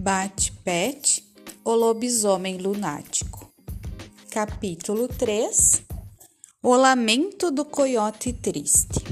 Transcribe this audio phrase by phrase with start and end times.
[0.00, 1.24] Bate-Pet,
[1.64, 3.52] o lobisomem lunático.
[4.30, 5.82] Capítulo 3
[6.62, 9.02] O lamento do coiote triste.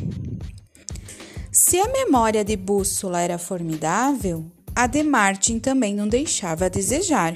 [1.51, 4.47] Se a memória de Bússola era formidável,
[4.77, 7.35] a de Martin também não deixava a desejar.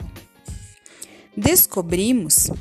[1.37, 2.53] Descobrimos,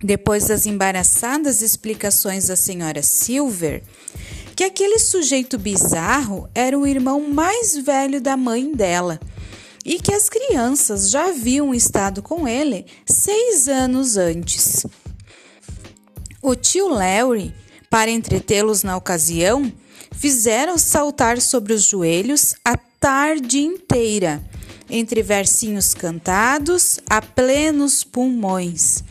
[0.00, 3.82] depois das embaraçadas explicações da senhora Silver,
[4.54, 9.18] que aquele sujeito bizarro era o irmão mais velho da mãe dela
[9.84, 14.86] e que as crianças já haviam estado com ele seis anos antes.
[16.40, 17.54] O tio Larry,
[17.88, 19.72] para entretê-los na ocasião,
[20.12, 24.44] fizeram saltar sobre os joelhos a tarde inteira,
[24.88, 29.02] entre versinhos cantados a plenos pulmões,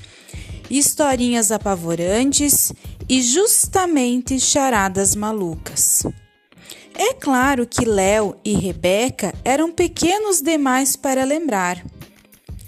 [0.69, 2.72] historinhas apavorantes
[3.09, 6.03] e justamente charadas malucas.
[7.03, 11.83] É claro que Léo e Rebeca eram pequenos demais para lembrar.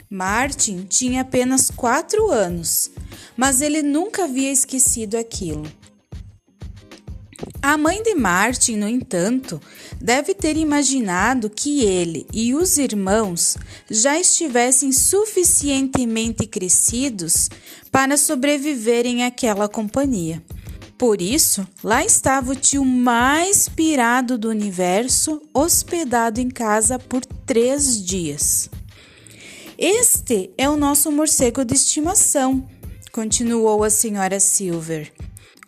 [0.09, 2.89] Martin tinha apenas quatro anos,
[3.37, 5.71] mas ele nunca havia esquecido aquilo.
[7.61, 9.61] A mãe de Martin, no entanto,
[10.01, 13.55] deve ter imaginado que ele e os irmãos
[13.87, 17.51] já estivessem suficientemente crescidos
[17.91, 20.41] para sobreviverem àquela companhia.
[20.97, 28.03] Por isso, lá estava o tio mais pirado do universo, hospedado em casa por três
[28.03, 28.69] dias.
[29.77, 32.65] Este é o nosso morcego de estimação,
[33.11, 35.11] continuou a senhora Silver.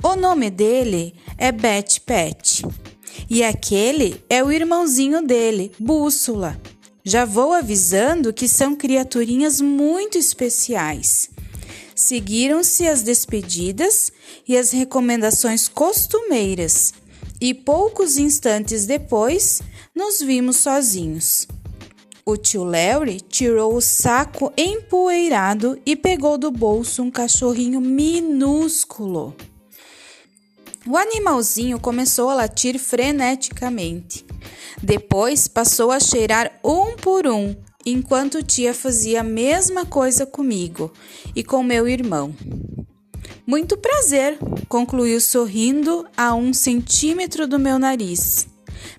[0.04, 2.64] O nome dele é Bet Pet.
[3.30, 6.60] E aquele é o irmãozinho dele, Bússola.
[7.04, 11.30] Já vou avisando que são criaturinhas muito especiais.
[11.96, 14.12] Seguiram-se as despedidas
[14.46, 16.94] e as recomendações costumeiras,
[17.40, 19.62] e poucos instantes depois
[19.96, 21.48] nos vimos sozinhos.
[22.26, 29.36] O tio Larry tirou o saco empoeirado e pegou do bolso um cachorrinho minúsculo.
[30.88, 34.26] O animalzinho começou a latir freneticamente.
[34.82, 37.56] Depois passou a cheirar um por um,
[37.86, 40.92] enquanto tia fazia a mesma coisa comigo
[41.36, 42.34] e com meu irmão.
[43.46, 44.38] Muito prazer,
[44.68, 48.48] concluiu sorrindo a um centímetro do meu nariz.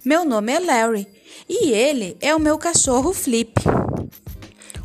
[0.04, 1.06] Meu nome é Larry
[1.48, 3.54] e ele é o meu cachorro Flip.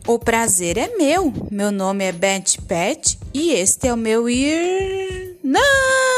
[0.08, 1.32] O prazer é meu.
[1.52, 5.38] Meu nome é Beth Pet e este é o meu ir.
[5.44, 6.12] Não!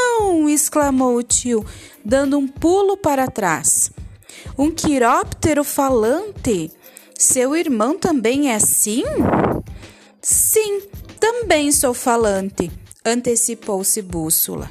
[0.54, 1.64] exclamou o tio,
[2.04, 3.90] dando um pulo para trás.
[4.56, 6.70] Um quiróptero falante?
[7.18, 9.02] Seu irmão também é assim?
[10.20, 10.82] Sim,
[11.20, 12.70] também sou falante,
[13.04, 14.70] antecipou-se Bússola.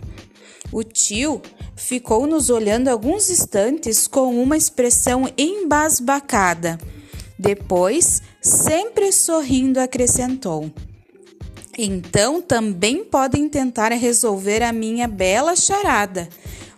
[0.72, 1.42] O tio
[1.76, 6.80] ficou nos olhando alguns instantes com uma expressão embasbacada.
[7.38, 10.72] Depois, sempre sorrindo, acrescentou:
[11.78, 16.28] Então também podem tentar resolver a minha bela charada.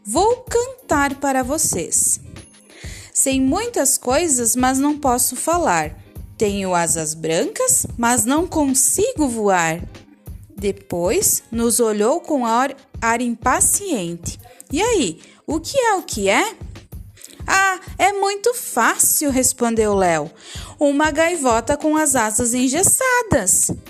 [0.03, 2.19] Vou cantar para vocês.
[3.25, 5.97] Sei muitas coisas, mas não posso falar.
[6.37, 9.81] Tenho asas brancas, mas não consigo voar.
[10.55, 14.39] Depois nos olhou com ar, ar impaciente.
[14.71, 16.55] E aí, o que é o que é?
[17.47, 20.29] Ah, é muito fácil, respondeu Léo.
[20.79, 23.71] Uma gaivota com as asas engessadas.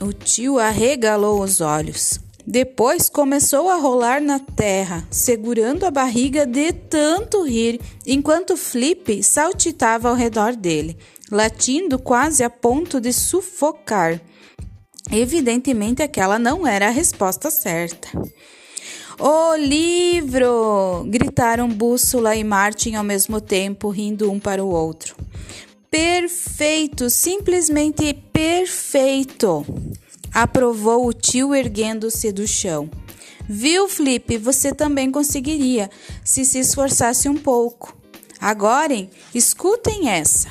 [0.00, 2.18] O tio arregalou os olhos.
[2.46, 10.10] Depois começou a rolar na terra, segurando a barriga de tanto rir, enquanto Flip saltitava
[10.10, 10.96] ao redor dele,
[11.30, 14.20] latindo quase a ponto de sufocar.
[15.10, 18.08] Evidentemente, aquela não era a resposta certa.
[19.18, 21.04] O livro!
[21.06, 25.16] gritaram Bússola e Martin ao mesmo tempo, rindo um para o outro.
[25.90, 29.64] Perfeito, simplesmente perfeito!
[30.34, 32.90] Aprovou o tio erguendo-se do chão.
[33.48, 34.36] Viu, Flip?
[34.38, 35.88] Você também conseguiria,
[36.24, 37.96] se se esforçasse um pouco.
[38.40, 40.48] Agora, escutem essa.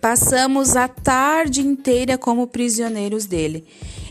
[0.00, 3.64] Passamos a tarde inteira como prisioneiros dele.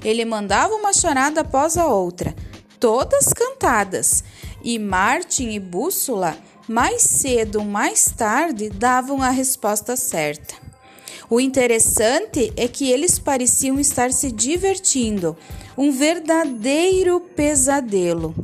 [0.04, 2.34] Ele mandava uma charada após a outra
[2.84, 4.26] todas cantadas,
[4.62, 6.38] e Martin e Bússola,
[6.68, 10.54] mais cedo ou mais tarde, davam a resposta certa.
[11.30, 15.36] O interessante é que eles pareciam estar se divertindo,
[15.78, 18.36] um verdadeiro pesadelo.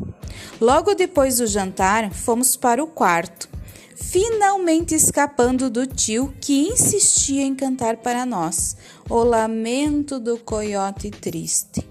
[0.60, 3.50] Logo depois do jantar, fomos para o quarto,
[3.96, 8.76] finalmente escapando do tio que insistia em cantar para nós
[9.10, 11.86] o lamento do coiote triste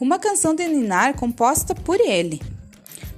[0.00, 2.40] uma canção de Ninar composta por ele.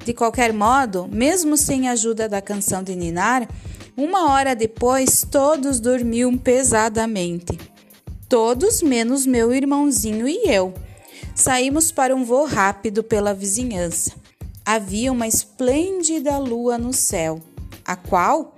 [0.04, 3.46] De qualquer modo, mesmo sem a ajuda da canção de Ninar,
[4.00, 7.58] Uma hora depois, todos dormiam pesadamente.
[8.30, 10.72] Todos menos meu irmãozinho e eu.
[11.34, 14.12] Saímos para um voo rápido pela vizinhança.
[14.64, 17.42] Havia uma esplêndida lua no céu,
[17.84, 18.56] a qual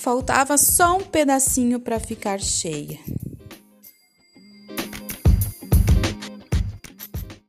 [0.00, 2.98] faltava só um pedacinho para ficar cheia.